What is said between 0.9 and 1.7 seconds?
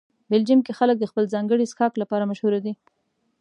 د خپل ځانګړي